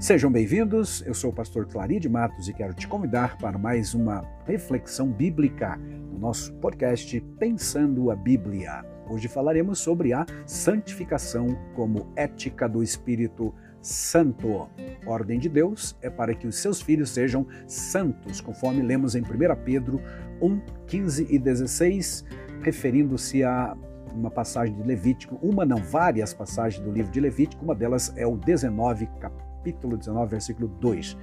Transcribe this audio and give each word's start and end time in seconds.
Sejam 0.00 0.32
bem-vindos, 0.32 1.04
eu 1.06 1.12
sou 1.12 1.28
o 1.28 1.32
pastor 1.32 1.66
Claride 1.66 2.08
Matos 2.08 2.48
e 2.48 2.54
quero 2.54 2.72
te 2.72 2.88
convidar 2.88 3.36
para 3.36 3.58
mais 3.58 3.92
uma 3.92 4.24
reflexão 4.46 5.12
bíblica 5.12 5.76
no 5.76 6.18
nosso 6.18 6.54
podcast 6.54 7.20
Pensando 7.38 8.10
a 8.10 8.16
Bíblia. 8.16 8.82
Hoje 9.10 9.28
falaremos 9.28 9.78
sobre 9.78 10.14
a 10.14 10.24
santificação 10.46 11.48
como 11.74 12.10
ética 12.16 12.66
do 12.66 12.82
Espírito 12.82 13.54
Santo. 13.82 14.70
ordem 15.04 15.38
de 15.38 15.50
Deus 15.50 15.94
é 16.00 16.08
para 16.08 16.34
que 16.34 16.46
os 16.46 16.56
seus 16.56 16.80
filhos 16.80 17.10
sejam 17.10 17.46
santos, 17.66 18.40
conforme 18.40 18.80
lemos 18.80 19.14
em 19.14 19.20
1 19.20 19.26
Pedro 19.66 20.00
1, 20.40 20.60
15 20.86 21.26
e 21.28 21.38
16, 21.38 22.24
referindo-se 22.62 23.44
a 23.44 23.76
uma 24.14 24.30
passagem 24.30 24.74
de 24.74 24.82
Levítico, 24.82 25.38
uma 25.42 25.66
não, 25.66 25.76
várias 25.76 26.32
passagens 26.32 26.82
do 26.82 26.90
livro 26.90 27.12
de 27.12 27.20
Levítico, 27.20 27.62
uma 27.62 27.74
delas 27.74 28.10
é 28.16 28.26
o 28.26 28.38
19, 28.38 29.06
capítulo 29.20 29.49
capítulo 29.60 29.96
19, 29.96 30.30
versículo 30.30 30.68
2. 30.68 31.16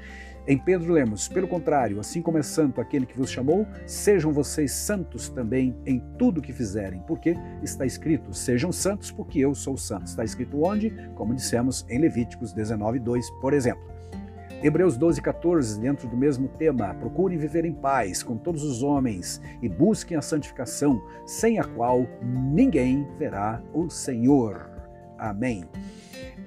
Em 0.48 0.58
Pedro 0.58 0.94
lemos: 0.94 1.28
Pelo 1.28 1.48
contrário, 1.48 2.00
assim 2.00 2.22
como 2.22 2.38
é 2.38 2.44
santo 2.44 2.80
aquele 2.80 3.06
que 3.06 3.18
vos 3.18 3.30
chamou, 3.30 3.68
sejam 3.86 4.32
vocês 4.32 4.72
santos 4.72 5.28
também 5.28 5.76
em 5.86 6.00
tudo 6.18 6.42
que 6.42 6.54
fizerem, 6.54 7.02
porque 7.08 7.36
está 7.62 7.86
escrito: 7.86 8.34
Sejam 8.34 8.72
santos, 8.72 9.12
porque 9.12 9.40
eu 9.40 9.54
sou 9.54 9.76
santo. 9.76 10.06
Está 10.06 10.24
escrito 10.24 10.64
onde? 10.64 10.92
Como 11.16 11.34
dissemos 11.34 11.86
em 11.90 12.00
Levíticos 12.00 12.54
19, 12.54 13.00
2, 13.00 13.30
por 13.42 13.54
exemplo. 13.54 13.98
Hebreus 14.64 14.98
12, 14.98 15.22
14, 15.22 15.80
dentro 15.80 16.08
do 16.08 16.18
mesmo 16.18 16.48
tema, 16.48 16.96
procurem 16.96 17.38
viver 17.38 17.64
em 17.64 17.74
paz 17.74 18.24
com 18.24 18.36
todos 18.36 18.64
os 18.64 18.82
homens 18.82 19.40
e 19.62 19.70
busquem 19.70 20.18
a 20.18 20.22
santificação, 20.22 21.00
sem 21.28 21.60
a 21.60 21.64
qual 21.64 22.08
ninguém 22.24 23.08
verá 23.20 23.62
o 23.72 23.88
Senhor. 23.88 24.68
Amém. 25.16 25.64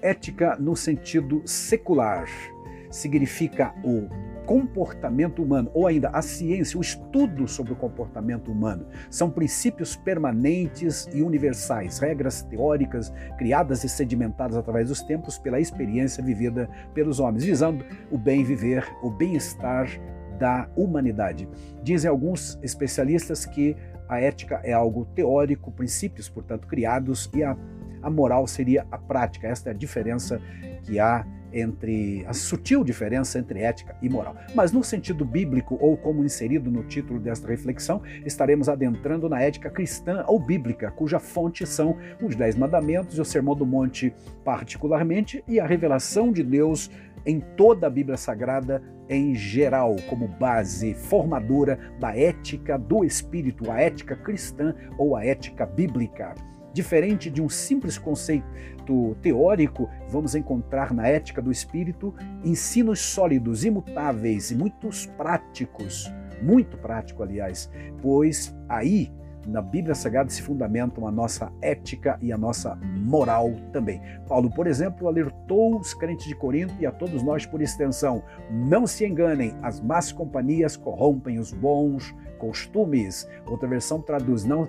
Ética 0.03 0.57
no 0.59 0.75
sentido 0.75 1.43
secular 1.45 2.27
significa 2.91 3.75
o 3.84 4.09
comportamento 4.51 5.45
humano, 5.45 5.70
ou 5.73 5.87
ainda 5.87 6.09
a 6.09 6.20
ciência, 6.20 6.77
o 6.77 6.81
estudo 6.81 7.47
sobre 7.47 7.73
o 7.73 7.77
comportamento 7.77 8.51
humano. 8.51 8.84
São 9.09 9.31
princípios 9.31 9.95
permanentes 9.95 11.09
e 11.12 11.23
universais, 11.23 12.01
regras 12.01 12.42
teóricas 12.42 13.12
criadas 13.39 13.84
e 13.84 13.89
sedimentadas 13.89 14.57
através 14.57 14.89
dos 14.89 15.03
tempos 15.03 15.39
pela 15.39 15.61
experiência 15.61 16.20
vivida 16.20 16.69
pelos 16.92 17.20
homens, 17.20 17.45
visando 17.45 17.85
o 18.11 18.19
bem 18.19 18.42
viver, 18.42 18.85
o 19.01 19.09
bem-estar 19.09 19.89
da 20.37 20.69
humanidade. 20.75 21.48
Dizem 21.81 22.11
alguns 22.11 22.59
especialistas 22.61 23.47
que 23.47 23.77
a 24.09 24.20
ética 24.20 24.61
é 24.64 24.73
algo 24.73 25.05
teórico, 25.14 25.70
princípios, 25.70 26.29
portanto, 26.29 26.67
criados, 26.67 27.31
e 27.33 27.45
a 27.45 27.57
a 28.03 28.11
moral 28.11 28.47
seria 28.47 28.87
a 28.91 28.98
prática. 28.98 29.48
Esta 29.48 29.70
é 29.70 29.73
a 29.73 29.77
diferença 29.77 30.41
que 30.83 30.98
há 30.98 31.27
entre 31.53 32.25
a 32.27 32.33
sutil 32.33 32.84
diferença 32.84 33.39
entre 33.39 33.61
ética 33.61 33.97
e 34.01 34.09
moral. 34.09 34.37
Mas 34.55 34.73
no 34.73 34.83
sentido 34.83 35.25
bíblico 35.25 35.77
ou 35.81 35.97
como 35.97 36.25
inserido 36.25 36.70
no 36.70 36.84
título 36.84 37.19
desta 37.19 37.48
reflexão, 37.48 38.03
estaremos 38.25 38.69
adentrando 38.69 39.29
na 39.29 39.41
ética 39.41 39.70
cristã 39.70 40.25
ou 40.27 40.39
bíblica, 40.39 40.91
cuja 40.91 41.19
fonte 41.19 41.67
são 41.67 41.97
os 42.23 42.37
Dez 42.37 42.55
Mandamentos 42.55 43.17
e 43.19 43.20
o 43.20 43.25
Sermão 43.25 43.55
do 43.55 43.67
Monte 43.67 44.12
particularmente 44.45 45.42
e 45.47 45.59
a 45.59 45.67
revelação 45.67 46.33
de 46.33 46.42
Deus 46.42 46.91
em 47.27 47.41
toda 47.41 47.87
a 47.87 47.91
Bíblia 47.91 48.17
Sagrada 48.17 48.83
em 49.09 49.35
geral, 49.35 49.97
como 50.09 50.29
base 50.29 50.95
formadora 50.95 51.79
da 51.98 52.17
ética 52.17 52.79
do 52.79 53.05
espírito, 53.05 53.70
a 53.70 53.81
ética 53.81 54.14
cristã 54.14 54.73
ou 54.97 55.17
a 55.17 55.25
ética 55.25 55.67
bíblica. 55.67 56.35
Diferente 56.73 57.31
de 57.31 57.43
um 57.43 57.49
simples 57.49 57.99
conceito 57.99 58.47
teórico, 59.23 59.89
vamos 60.09 60.35
encontrar 60.35 60.93
na 60.93 61.07
ética 61.07 61.41
do 61.41 61.53
espírito 61.53 62.15
ensinos 62.45 63.01
sólidos, 63.01 63.65
imutáveis 63.65 64.51
e 64.51 64.57
muitos 64.57 65.07
práticos, 65.07 66.13
muito 66.42 66.77
prático, 66.77 67.23
aliás, 67.23 67.70
pois 68.03 68.57
aí 68.69 69.13
na 69.46 69.62
Bíblia 69.62 69.95
Sagrada 69.95 70.30
se 70.30 70.42
fundamentam 70.42 71.06
a 71.06 71.11
nossa 71.11 71.52
ética 71.62 72.18
e 72.20 72.33
a 72.33 72.39
nossa 72.39 72.77
moral 72.77 73.52
também. 73.73 74.01
Paulo, 74.28 74.51
por 74.51 74.67
exemplo, 74.67 75.08
alertou 75.08 75.78
os 75.78 75.95
crentes 75.95 76.27
de 76.27 76.34
Corinto 76.34 76.74
e 76.78 76.86
a 76.86 76.92
todos 76.92 77.23
nós 77.23 77.46
por 77.46 77.62
extensão: 77.62 78.23
não 78.50 78.86
se 78.86 79.06
enganem, 79.06 79.55
as 79.62 79.80
más 79.80 80.12
companhias 80.12 80.77
corrompem 80.77 81.39
os 81.39 81.52
bons 81.52 82.14
costumes. 82.39 83.29
Outra 83.46 83.68
versão 83.68 84.00
traduz: 84.00 84.45
não, 84.45 84.68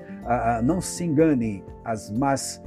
não 0.63 0.81
se 0.81 1.03
enganem, 1.03 1.63
as 1.83 2.09
más 2.09 2.61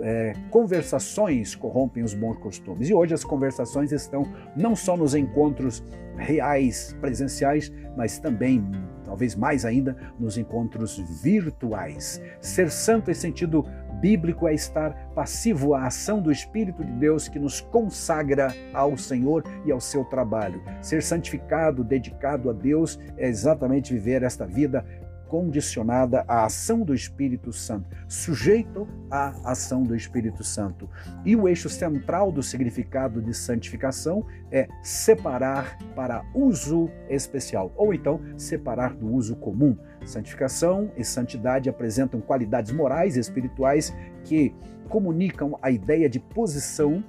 é, 0.00 0.32
conversações 0.50 1.54
corrompem 1.54 2.02
os 2.02 2.14
bons 2.14 2.36
costumes. 2.38 2.88
E 2.88 2.94
hoje 2.94 3.14
as 3.14 3.24
conversações 3.24 3.92
estão 3.92 4.24
não 4.56 4.74
só 4.74 4.96
nos 4.96 5.14
encontros 5.14 5.82
reais, 6.16 6.96
presenciais, 7.00 7.72
mas 7.96 8.18
também, 8.18 8.64
talvez 9.04 9.34
mais 9.34 9.64
ainda, 9.64 9.96
nos 10.18 10.36
encontros 10.38 10.98
virtuais. 11.22 12.20
Ser 12.40 12.70
santo 12.70 13.10
em 13.10 13.14
sentido 13.14 13.64
bíblico 14.00 14.46
é 14.46 14.54
estar 14.54 14.92
passivo 15.14 15.74
à 15.74 15.86
ação 15.86 16.20
do 16.20 16.30
Espírito 16.30 16.84
de 16.84 16.92
Deus 16.92 17.26
que 17.26 17.38
nos 17.38 17.60
consagra 17.60 18.54
ao 18.72 18.96
Senhor 18.98 19.42
e 19.64 19.72
ao 19.72 19.80
seu 19.80 20.04
trabalho. 20.04 20.62
Ser 20.82 21.02
santificado, 21.02 21.82
dedicado 21.82 22.50
a 22.50 22.52
Deus, 22.52 22.98
é 23.16 23.28
exatamente 23.28 23.92
viver 23.92 24.22
esta 24.22 24.46
vida 24.46 24.84
condicionada 25.28 26.24
à 26.28 26.44
ação 26.44 26.80
do 26.80 26.94
Espírito 26.94 27.52
Santo, 27.52 27.88
sujeito 28.08 28.86
à 29.10 29.50
ação 29.50 29.82
do 29.82 29.94
Espírito 29.94 30.44
Santo. 30.44 30.88
E 31.24 31.34
o 31.34 31.48
eixo 31.48 31.68
central 31.68 32.30
do 32.30 32.42
significado 32.42 33.20
de 33.20 33.34
santificação 33.34 34.24
é 34.50 34.68
separar 34.82 35.78
para 35.94 36.24
uso 36.34 36.90
especial, 37.08 37.72
ou 37.76 37.92
então 37.92 38.20
separar 38.36 38.94
do 38.94 39.12
uso 39.12 39.36
comum. 39.36 39.76
Santificação 40.04 40.90
e 40.96 41.04
santidade 41.04 41.68
apresentam 41.68 42.20
qualidades 42.20 42.72
morais 42.72 43.16
e 43.16 43.20
espirituais 43.20 43.94
que 44.24 44.54
comunicam 44.88 45.58
a 45.62 45.70
ideia 45.70 46.08
de 46.08 46.20
posição 46.20 47.02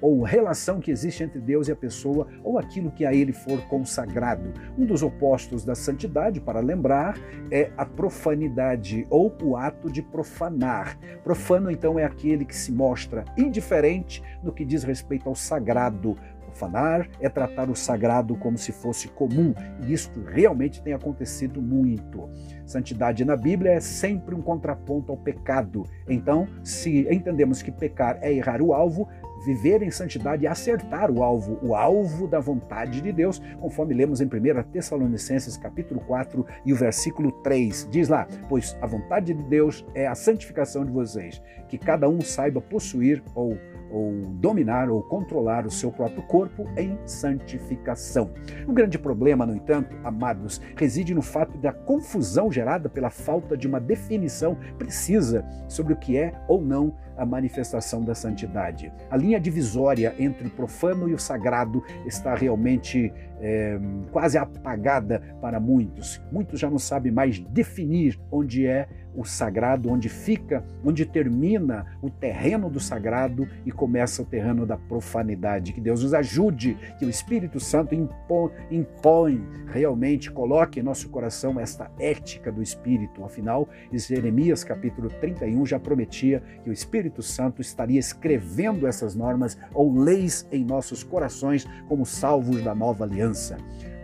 ou 0.00 0.22
relação 0.22 0.80
que 0.80 0.90
existe 0.90 1.22
entre 1.22 1.40
Deus 1.40 1.68
e 1.68 1.72
a 1.72 1.76
pessoa 1.76 2.26
ou 2.42 2.58
aquilo 2.58 2.90
que 2.90 3.04
a 3.04 3.12
ele 3.12 3.32
for 3.32 3.60
consagrado. 3.68 4.52
Um 4.76 4.84
dos 4.84 5.02
opostos 5.02 5.64
da 5.64 5.74
santidade, 5.74 6.40
para 6.40 6.60
lembrar, 6.60 7.18
é 7.50 7.70
a 7.76 7.84
profanidade 7.84 9.06
ou 9.10 9.34
o 9.42 9.56
ato 9.56 9.90
de 9.90 10.02
profanar. 10.02 10.98
Profano, 11.22 11.70
então, 11.70 11.98
é 11.98 12.04
aquele 12.04 12.44
que 12.44 12.56
se 12.56 12.72
mostra 12.72 13.24
indiferente 13.36 14.22
no 14.42 14.52
que 14.52 14.64
diz 14.64 14.82
respeito 14.82 15.28
ao 15.28 15.34
sagrado, 15.34 16.16
Profanar 16.48 17.08
é 17.20 17.28
tratar 17.28 17.70
o 17.70 17.76
sagrado 17.76 18.34
como 18.34 18.56
se 18.58 18.72
fosse 18.72 19.06
comum, 19.08 19.54
e 19.86 19.92
isto 19.92 20.20
realmente 20.24 20.82
tem 20.82 20.92
acontecido 20.92 21.60
muito. 21.60 22.28
Santidade 22.66 23.24
na 23.24 23.36
Bíblia 23.36 23.72
é 23.72 23.80
sempre 23.80 24.34
um 24.34 24.42
contraponto 24.42 25.12
ao 25.12 25.18
pecado. 25.18 25.84
Então, 26.08 26.48
se 26.64 27.06
entendemos 27.10 27.62
que 27.62 27.70
pecar 27.70 28.18
é 28.22 28.32
errar 28.32 28.60
o 28.60 28.72
alvo, 28.72 29.08
viver 29.44 29.82
em 29.82 29.90
santidade 29.90 30.46
é 30.46 30.48
acertar 30.48 31.10
o 31.10 31.22
alvo, 31.22 31.58
o 31.62 31.74
alvo 31.74 32.26
da 32.26 32.40
vontade 32.40 33.00
de 33.00 33.12
Deus, 33.12 33.40
conforme 33.60 33.94
lemos 33.94 34.20
em 34.20 34.26
1 34.26 34.62
Tessalonicenses 34.72 35.56
capítulo 35.56 36.00
4 36.00 36.44
e 36.64 36.72
o 36.72 36.76
versículo 36.76 37.32
3. 37.42 37.88
Diz 37.90 38.08
lá: 38.08 38.26
"Pois 38.48 38.76
a 38.80 38.86
vontade 38.86 39.34
de 39.34 39.42
Deus 39.44 39.84
é 39.94 40.06
a 40.06 40.14
santificação 40.14 40.84
de 40.84 40.92
vocês, 40.92 41.42
que 41.68 41.78
cada 41.78 42.08
um 42.08 42.20
saiba 42.20 42.60
possuir 42.60 43.22
ou 43.34 43.56
ou 43.90 44.12
dominar 44.34 44.90
ou 44.90 45.02
controlar 45.02 45.66
o 45.66 45.70
seu 45.70 45.90
próprio 45.90 46.22
corpo 46.22 46.68
em 46.76 46.98
santificação. 47.06 48.30
O 48.66 48.72
grande 48.72 48.98
problema, 48.98 49.46
no 49.46 49.54
entanto, 49.54 49.96
amados, 50.04 50.60
reside 50.76 51.14
no 51.14 51.22
fato 51.22 51.56
da 51.58 51.72
confusão 51.72 52.50
gerada 52.50 52.88
pela 52.88 53.10
falta 53.10 53.56
de 53.56 53.66
uma 53.66 53.80
definição 53.80 54.56
precisa 54.78 55.44
sobre 55.68 55.92
o 55.92 55.96
que 55.96 56.16
é 56.16 56.32
ou 56.46 56.60
não 56.60 56.94
a 57.18 57.26
manifestação 57.26 58.02
da 58.02 58.14
santidade. 58.14 58.92
A 59.10 59.16
linha 59.16 59.40
divisória 59.40 60.14
entre 60.18 60.46
o 60.46 60.50
profano 60.50 61.08
e 61.08 61.14
o 61.14 61.18
sagrado 61.18 61.82
está 62.06 62.34
realmente 62.34 63.12
é, 63.40 63.78
quase 64.10 64.38
apagada 64.38 65.20
para 65.40 65.60
muitos. 65.60 66.22
Muitos 66.30 66.58
já 66.60 66.70
não 66.70 66.78
sabem 66.78 67.12
mais 67.12 67.38
definir 67.38 68.18
onde 68.30 68.66
é 68.66 68.88
o 69.14 69.24
sagrado, 69.24 69.90
onde 69.90 70.08
fica, 70.08 70.64
onde 70.84 71.04
termina 71.04 71.84
o 72.00 72.08
terreno 72.08 72.70
do 72.70 72.78
sagrado 72.78 73.48
e 73.66 73.72
começa 73.72 74.22
o 74.22 74.24
terreno 74.24 74.64
da 74.64 74.76
profanidade. 74.76 75.72
Que 75.72 75.80
Deus 75.80 76.04
nos 76.04 76.14
ajude, 76.14 76.76
que 76.98 77.04
o 77.04 77.10
Espírito 77.10 77.58
Santo 77.58 77.94
impõe, 77.94 78.52
impõe 78.70 79.44
realmente, 79.66 80.30
coloque 80.30 80.78
em 80.78 80.84
nosso 80.84 81.08
coração 81.08 81.58
esta 81.58 81.90
ética 81.98 82.52
do 82.52 82.62
Espírito. 82.62 83.24
Afinal, 83.24 83.68
Jeremias 83.92 84.62
capítulo 84.62 85.08
31 85.08 85.66
já 85.66 85.80
prometia 85.80 86.40
que 86.62 86.70
o 86.70 86.72
Espírito 86.72 87.07
Santo 87.22 87.60
estaria 87.60 87.98
escrevendo 87.98 88.86
essas 88.86 89.14
normas 89.14 89.58
ou 89.74 89.92
leis 89.92 90.46
em 90.52 90.64
nossos 90.64 91.02
corações 91.02 91.66
como 91.88 92.04
salvos 92.04 92.62
da 92.62 92.74
nova 92.74 93.04
aliança. 93.04 93.56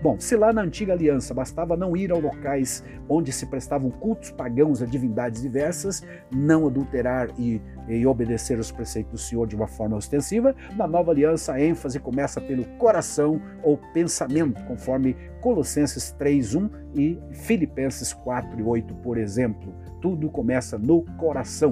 Bom, 0.05 0.21
se 0.21 0.37
lá 0.37 0.53
na 0.53 0.61
antiga 0.61 0.93
aliança 0.93 1.33
bastava 1.33 1.79
não 1.79 1.97
ir 1.97 2.13
a 2.13 2.15
locais 2.15 2.85
onde 3.09 3.33
se 3.33 3.47
prestavam 3.47 3.91
cultos 3.91 4.31
pagãos 4.31 4.83
a 4.83 4.85
divindades 4.85 5.41
diversas, 5.41 6.03
não 6.31 6.67
adulterar 6.67 7.31
e, 7.39 7.59
e 7.89 8.07
obedecer 8.07 8.59
os 8.59 8.71
preceitos 8.71 9.13
do 9.13 9.19
Senhor 9.19 9.47
de 9.47 9.57
uma 9.57 9.67
forma 9.67 9.97
ostensiva, 9.97 10.55
na 10.77 10.87
nova 10.87 11.11
aliança 11.11 11.55
a 11.55 11.65
ênfase 11.65 11.99
começa 11.99 12.39
pelo 12.39 12.67
coração 12.77 13.41
ou 13.63 13.79
pensamento, 13.95 14.63
conforme 14.65 15.17
Colossenses 15.41 16.15
3:1 16.19 16.69
e 16.95 17.19
Filipenses 17.33 18.13
4:8, 18.13 18.95
por 18.97 19.17
exemplo. 19.17 19.75
Tudo 20.03 20.29
começa 20.29 20.77
no 20.77 21.01
coração. 21.17 21.71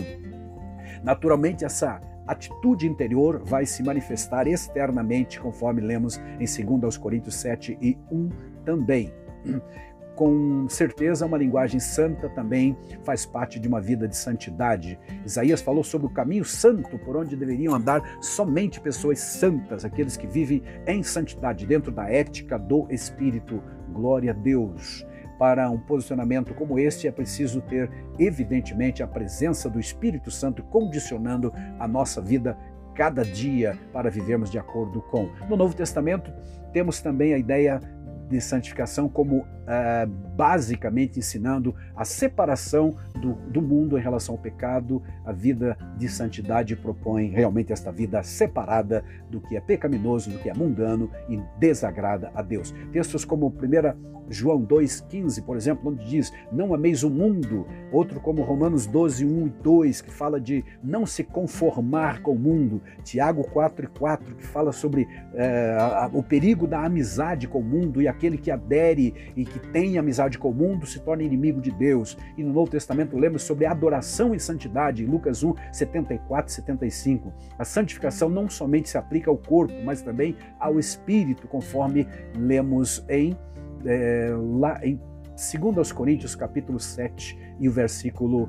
Naturalmente, 1.03 1.65
essa 1.65 2.01
atitude 2.27 2.87
interior 2.87 3.43
vai 3.45 3.67
se 3.67 3.83
manifestar 3.83 4.47
externamente, 4.47 5.41
conforme 5.41 5.81
lemos 5.81 6.21
em 6.39 6.79
2 6.79 6.97
Coríntios 6.97 7.35
7 7.37 7.77
e 7.81 7.99
1 8.11 8.29
também. 8.65 9.13
Com 10.15 10.69
certeza, 10.69 11.25
uma 11.25 11.39
linguagem 11.39 11.81
santa 11.81 12.29
também 12.29 12.77
faz 13.03 13.25
parte 13.25 13.59
de 13.59 13.67
uma 13.67 13.81
vida 13.81 14.07
de 14.07 14.15
santidade. 14.15 15.01
Isaías 15.25 15.63
falou 15.63 15.83
sobre 15.83 16.07
o 16.07 16.11
caminho 16.11 16.45
santo 16.45 16.99
por 16.99 17.17
onde 17.17 17.35
deveriam 17.35 17.75
andar 17.75 18.19
somente 18.21 18.79
pessoas 18.79 19.19
santas, 19.21 19.87
aqueles 19.87 20.15
que 20.17 20.27
vivem 20.27 20.63
em 20.87 21.03
santidade, 21.03 21.67
dentro 21.67 21.91
da 21.91 22.11
ética 22.11 22.59
do 22.59 22.87
Espírito. 22.91 23.63
Glória 23.91 24.33
a 24.33 24.35
Deus 24.35 25.05
para 25.43 25.69
um 25.69 25.77
posicionamento 25.77 26.55
como 26.55 26.79
este, 26.79 27.09
é 27.09 27.11
preciso 27.11 27.61
ter, 27.63 27.91
evidentemente, 28.17 29.03
a 29.03 29.09
presença 29.09 29.69
do 29.69 29.81
Espírito 29.81 30.31
Santo 30.31 30.63
condicionando 30.63 31.53
a 31.81 31.89
nossa 31.89 32.21
vida 32.21 32.57
cada 32.95 33.25
dia 33.25 33.77
para 33.93 34.09
vivermos 34.09 34.53
de 34.53 34.61
acordo 34.61 35.03
com. 35.03 35.29
No 35.49 35.57
Novo 35.57 35.75
Testamento, 35.75 36.33
temos 36.73 37.01
também 37.01 37.35
a 37.35 37.39
ideia 37.39 37.81
de 38.29 38.41
santificação 38.41 39.09
como 39.09 39.45
é, 39.67 40.07
basicamente 40.37 41.19
ensinando 41.19 41.75
a 41.95 42.05
separação 42.05 42.97
do, 43.21 43.35
do, 43.51 43.63
mundo 43.63 43.99
em 43.99 44.01
relação 44.01 44.35
ao 44.35 44.41
pecado. 44.41 45.03
A 45.25 45.33
vida 45.33 45.77
de 45.97 46.09
santidade 46.09 46.77
propõe 46.77 47.29
realmente 47.29 47.73
esta 47.73 47.93
vida 47.93 48.23
separada 48.23 49.05
do 49.31 49.41
que 49.41 49.57
é 49.57 49.61
pecaminoso, 49.61 50.31
do 50.31 50.39
que 50.39 50.51
é 50.51 50.55
mundano 50.55 51.11
e 51.29 51.41
desagrada 51.59 52.31
a 52.35 52.43
Deus. 52.43 52.75
Textos 52.93 53.25
como 53.25 53.47
1 53.47 54.13
João 54.29 54.65
2,15, 54.65 55.45
por 55.45 55.57
exemplo, 55.57 55.91
onde 55.91 56.05
diz: 56.09 56.33
Não 56.51 56.75
ameis 56.75 57.03
o 57.03 57.11
mundo. 57.11 57.67
Outro 57.91 58.21
como 58.21 58.43
Romanos 58.43 58.87
12, 58.87 59.25
1 59.25 59.47
e 59.47 59.51
2, 59.63 60.01
que 60.01 60.11
fala 60.11 60.41
de 60.41 60.65
não 60.83 61.05
se 61.05 61.23
conformar 61.23 62.23
com 62.23 62.33
o 62.33 62.39
mundo. 62.39 62.81
Tiago 63.05 63.45
4 63.45 63.85
e 63.85 63.89
4, 63.89 64.35
que 64.37 64.47
fala 64.47 64.73
sobre 64.73 65.07
a, 65.79 66.11
o 66.13 66.23
perigo 66.23 66.67
da 66.67 66.85
amizade 66.85 67.47
com 67.47 67.59
o 67.59 67.65
mundo 67.65 68.01
e 68.01 68.09
aquele 68.09 68.39
que 68.39 68.51
adere 68.51 69.15
e 69.37 69.45
que 69.53 69.61
tem 69.69 69.99
amizade 69.99 70.39
com 70.39 70.51
o 70.51 70.55
mundo 70.55 70.87
se 70.87 71.01
torna 71.01 71.23
inimigo 71.23 71.61
de 71.61 71.71
Deus. 71.71 72.17
E 72.37 72.43
no 72.43 72.53
Novo 72.53 72.71
Testamento 72.71 73.17
lemos 73.17 73.43
sobre 73.43 73.67
adoração 73.67 74.35
e 74.35 74.41
santidade, 74.41 75.05
em 75.05 75.07
Lucas 75.07 75.43
1, 75.43 75.55
74 75.71 76.51
e 76.51 76.55
75. 76.55 77.33
A 77.59 77.65
santificação 77.65 78.29
não 78.29 78.49
somente 78.49 78.89
se 78.89 78.99
aplica 78.99 79.31
ao 79.31 79.37
corpo, 79.37 79.75
mas 79.85 80.03
também 80.03 80.37
ao 80.59 80.79
espírito, 80.79 81.47
conforme 81.47 82.07
lemos 82.37 83.05
em 83.09 83.37
é, 83.85 84.31
lá 84.59 84.81
em 84.85 85.01
2 85.75 85.93
Coríntios 85.93 86.35
capítulo 86.35 86.79
7 86.79 87.57
e 87.59 87.69
o 87.69 87.73
versículo 87.73 88.49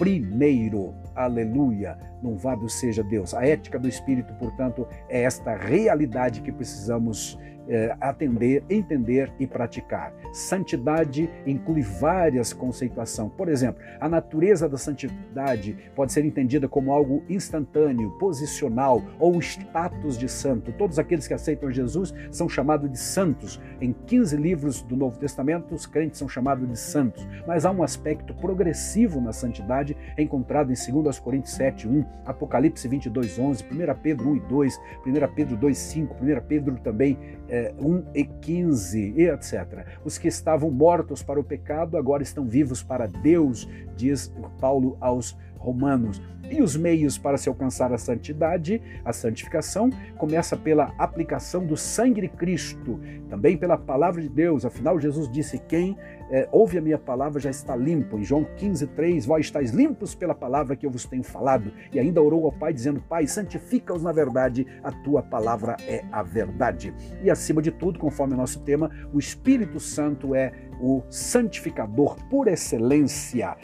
1. 0.00 0.94
Aleluia! 1.14 1.98
Louvado 2.22 2.68
seja 2.68 3.02
Deus. 3.02 3.34
A 3.34 3.44
ética 3.44 3.78
do 3.78 3.88
Espírito, 3.88 4.32
portanto, 4.34 4.86
é 5.08 5.22
esta 5.22 5.56
realidade 5.56 6.40
que 6.40 6.52
precisamos 6.52 7.36
é, 7.68 7.94
atender, 8.00 8.64
entender 8.68 9.32
e 9.38 9.46
praticar. 9.46 10.12
Santidade 10.32 11.30
inclui 11.46 11.82
várias 11.82 12.52
conceituações. 12.52 13.30
Por 13.36 13.48
exemplo, 13.48 13.82
a 14.00 14.08
natureza 14.08 14.68
da 14.68 14.78
santidade 14.78 15.76
pode 15.94 16.12
ser 16.12 16.24
entendida 16.24 16.68
como 16.68 16.92
algo 16.92 17.22
instantâneo, 17.28 18.10
posicional 18.18 19.02
ou 19.18 19.38
status 19.38 20.16
de 20.16 20.28
santo. 20.28 20.72
Todos 20.72 20.98
aqueles 20.98 21.26
que 21.26 21.34
aceitam 21.34 21.70
Jesus 21.70 22.14
são 22.30 22.48
chamados 22.48 22.90
de 22.90 22.98
santos. 22.98 23.60
Em 23.80 23.92
15 23.92 24.36
livros 24.36 24.82
do 24.82 24.96
Novo 24.96 25.18
Testamento, 25.18 25.74
os 25.74 25.86
crentes 25.86 26.18
são 26.18 26.28
chamados 26.28 26.68
de 26.68 26.78
santos. 26.78 27.26
Mas 27.46 27.64
há 27.64 27.70
um 27.70 27.82
aspecto 27.82 28.34
progressivo 28.34 29.20
na 29.20 29.32
santidade 29.32 29.96
encontrado 30.16 30.72
em 30.72 31.02
2 31.02 31.18
Coríntios 31.18 31.54
7, 31.54 31.88
1, 31.88 32.04
Apocalipse 32.24 32.88
22, 32.88 33.38
11, 33.38 33.64
1 33.64 33.68
Pedro 34.02 34.30
1 34.30 34.36
e 34.36 34.40
2, 34.40 34.80
1 35.06 35.34
Pedro 35.34 35.56
2, 35.56 35.78
5, 35.78 36.16
1 36.22 36.40
Pedro 36.46 36.76
também 36.78 37.18
é, 37.48 37.57
1 37.78 38.04
e 38.14 38.24
15 38.24 39.14
e 39.16 39.28
etc. 39.28 39.86
Os 40.04 40.18
que 40.18 40.28
estavam 40.28 40.70
mortos 40.70 41.22
para 41.22 41.40
o 41.40 41.44
pecado 41.44 41.96
agora 41.96 42.22
estão 42.22 42.44
vivos 42.44 42.82
para 42.82 43.06
Deus, 43.06 43.68
diz 43.96 44.32
Paulo 44.60 44.96
aos 45.00 45.36
Romanos. 45.58 46.20
E 46.50 46.62
os 46.62 46.76
meios 46.76 47.18
para 47.18 47.36
se 47.36 47.48
alcançar 47.48 47.92
a 47.92 47.98
santidade, 47.98 48.80
a 49.04 49.12
santificação, 49.12 49.90
começa 50.16 50.56
pela 50.56 50.94
aplicação 50.96 51.66
do 51.66 51.76
sangue 51.76 52.22
de 52.22 52.28
Cristo, 52.28 52.98
também 53.28 53.56
pela 53.56 53.76
palavra 53.76 54.22
de 54.22 54.30
Deus. 54.30 54.64
Afinal, 54.64 54.98
Jesus 54.98 55.30
disse: 55.30 55.58
Quem 55.58 55.96
é, 56.30 56.48
ouve 56.52 56.78
a 56.78 56.80
minha 56.80 56.98
palavra 56.98 57.40
já 57.40 57.50
está 57.50 57.74
limpo. 57.74 58.18
Em 58.18 58.24
João 58.24 58.44
15, 58.56 58.86
3, 58.88 59.26
vós 59.26 59.46
estáis 59.46 59.70
limpos 59.70 60.14
pela 60.14 60.34
palavra 60.34 60.76
que 60.76 60.84
eu 60.84 60.90
vos 60.90 61.04
tenho 61.04 61.24
falado. 61.24 61.72
E 61.92 61.98
ainda 61.98 62.22
orou 62.22 62.44
ao 62.44 62.52
Pai, 62.52 62.72
dizendo: 62.72 63.00
Pai, 63.00 63.26
santifica-os 63.26 64.02
na 64.02 64.12
verdade, 64.12 64.66
a 64.82 64.92
tua 64.92 65.22
palavra 65.22 65.76
é 65.86 66.04
a 66.12 66.22
verdade. 66.22 66.94
E 67.22 67.30
acima 67.30 67.62
de 67.62 67.70
tudo, 67.70 67.98
conforme 67.98 68.34
o 68.34 68.36
nosso 68.36 68.60
tema, 68.60 68.90
o 69.12 69.18
Espírito 69.18 69.80
Santo 69.80 70.34
é 70.34 70.52
o 70.80 71.02
santificador 71.10 72.16
por 72.28 72.48
excelência. 72.48 73.56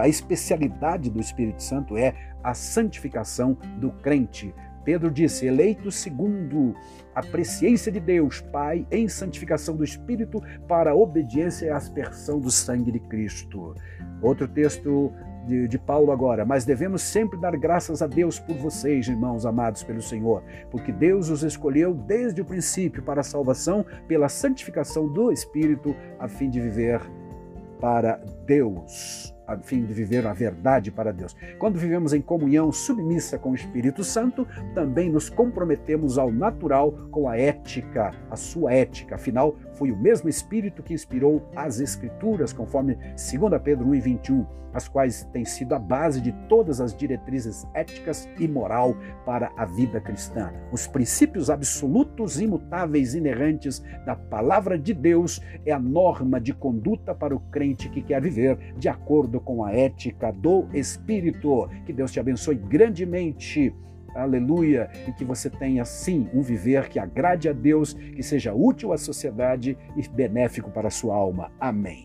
A 0.00 0.08
especialidade 0.08 1.10
do 1.10 1.20
Espírito 1.20 1.62
Santo 1.62 1.96
é 1.96 2.14
a 2.42 2.54
santificação 2.54 3.56
do 3.78 3.90
crente. 3.90 4.54
Pedro 4.84 5.10
disse: 5.10 5.46
eleito 5.46 5.90
segundo 5.90 6.74
a 7.14 7.22
presciência 7.22 7.90
de 7.90 8.00
Deus, 8.00 8.40
Pai, 8.40 8.86
em 8.90 9.08
santificação 9.08 9.76
do 9.76 9.84
Espírito, 9.84 10.42
para 10.68 10.92
a 10.92 10.94
obediência 10.94 11.66
e 11.66 11.70
aspersão 11.70 12.40
do 12.40 12.50
sangue 12.50 12.92
de 12.92 13.00
Cristo. 13.00 13.74
Outro 14.22 14.46
texto 14.46 15.12
de, 15.46 15.66
de, 15.66 15.78
Paulo 15.78 16.12
agora, 16.12 16.44
mas 16.44 16.64
devemos 16.64 17.02
sempre 17.02 17.38
dar 17.40 17.56
graças 17.56 18.02
a 18.02 18.06
Deus 18.06 18.38
por 18.38 18.56
vocês, 18.56 19.08
irmãos 19.08 19.46
amados 19.46 19.82
pelo 19.82 20.02
Senhor, 20.02 20.42
porque 20.70 20.92
Deus 20.92 21.30
os 21.30 21.42
escolheu 21.42 21.94
desde 21.94 22.40
o 22.40 22.44
princípio 22.44 23.02
para 23.02 23.20
a 23.20 23.24
salvação, 23.24 23.84
pela 24.06 24.28
santificação 24.28 25.08
do 25.08 25.32
Espírito, 25.32 25.96
a 26.18 26.28
fim 26.28 26.50
de 26.50 26.60
viver 26.60 27.00
para 27.80 28.20
Deus 28.50 29.32
a 29.46 29.56
fim 29.58 29.84
de 29.84 29.92
viver 29.92 30.26
a 30.26 30.32
verdade 30.32 30.90
para 30.92 31.12
Deus. 31.12 31.36
Quando 31.58 31.78
vivemos 31.78 32.12
em 32.12 32.20
comunhão 32.20 32.70
submissa 32.70 33.38
com 33.38 33.50
o 33.50 33.54
Espírito 33.54 34.04
Santo, 34.04 34.46
também 34.74 35.10
nos 35.10 35.28
comprometemos 35.28 36.18
ao 36.18 36.30
natural 36.30 36.92
com 37.10 37.28
a 37.28 37.36
ética, 37.36 38.12
a 38.30 38.36
sua 38.36 38.72
ética. 38.72 39.16
Afinal, 39.16 39.56
foi 39.74 39.90
o 39.90 39.96
mesmo 39.96 40.28
Espírito 40.28 40.82
que 40.82 40.94
inspirou 40.94 41.48
as 41.56 41.80
Escrituras, 41.80 42.52
conforme 42.52 42.94
2 42.94 43.62
Pedro 43.62 43.88
1 43.88 43.94
e 43.96 44.00
21, 44.00 44.46
as 44.72 44.88
quais 44.88 45.24
têm 45.32 45.44
sido 45.44 45.74
a 45.74 45.78
base 45.78 46.20
de 46.20 46.32
todas 46.48 46.80
as 46.80 46.94
diretrizes 46.94 47.66
éticas 47.74 48.28
e 48.38 48.46
moral 48.46 48.96
para 49.24 49.50
a 49.56 49.64
vida 49.64 50.00
cristã. 50.00 50.52
Os 50.70 50.86
princípios 50.86 51.50
absolutos, 51.50 52.40
imutáveis, 52.40 53.14
inerrantes 53.14 53.82
da 54.06 54.14
palavra 54.14 54.78
de 54.78 54.94
Deus 54.94 55.40
é 55.66 55.72
a 55.72 55.78
norma 55.78 56.40
de 56.40 56.54
conduta 56.54 57.14
para 57.14 57.34
o 57.34 57.40
crente 57.40 57.88
que 57.88 58.02
quer 58.02 58.22
viver 58.40 58.74
de 58.76 58.88
acordo 58.88 59.40
com 59.40 59.64
a 59.64 59.72
ética 59.72 60.32
do 60.32 60.66
Espírito. 60.72 61.68
Que 61.84 61.92
Deus 61.92 62.10
te 62.12 62.20
abençoe 62.20 62.56
grandemente 62.56 63.74
aleluia, 64.12 64.90
e 65.06 65.12
que 65.12 65.24
você 65.24 65.48
tenha 65.48 65.84
sim 65.84 66.28
um 66.34 66.42
viver 66.42 66.88
que 66.88 66.98
agrade 66.98 67.48
a 67.48 67.52
Deus, 67.52 67.92
que 67.92 68.24
seja 68.24 68.52
útil 68.52 68.92
à 68.92 68.98
sociedade 68.98 69.78
e 69.96 70.08
benéfico 70.08 70.68
para 70.68 70.88
a 70.88 70.90
sua 70.90 71.14
alma. 71.14 71.52
Amém. 71.60 72.04